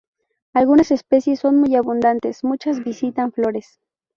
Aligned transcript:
Algunas 0.55 0.89
especies 0.89 1.39
son 1.41 1.57
muy 1.57 1.75
abundantes; 1.75 2.43
muchas 2.43 2.83
visitan 2.83 3.31
flores. 3.31 3.79